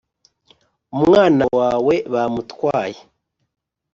[0.97, 2.99] umwana wawe bamutwaye